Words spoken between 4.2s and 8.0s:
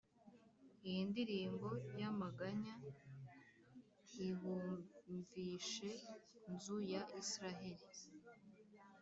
ibumvishe, nzu ya Israheli!